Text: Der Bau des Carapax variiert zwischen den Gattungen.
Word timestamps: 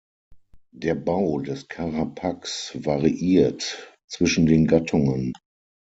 Der 0.73 0.95
Bau 0.95 1.41
des 1.41 1.67
Carapax 1.67 2.71
variiert 2.83 3.93
zwischen 4.07 4.47
den 4.47 4.65
Gattungen. 4.65 5.31